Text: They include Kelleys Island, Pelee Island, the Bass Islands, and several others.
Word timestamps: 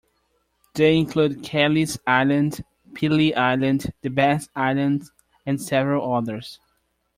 They 0.73 0.97
include 0.97 1.43
Kelleys 1.43 1.99
Island, 2.07 2.65
Pelee 2.93 3.35
Island, 3.35 3.93
the 4.01 4.09
Bass 4.09 4.49
Islands, 4.55 5.11
and 5.45 5.61
several 5.61 6.11
others. 6.15 6.59